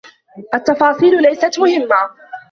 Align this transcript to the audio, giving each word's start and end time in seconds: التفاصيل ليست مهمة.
التفاصيل 0.53 1.21
ليست 1.21 1.59
مهمة. 1.59 1.95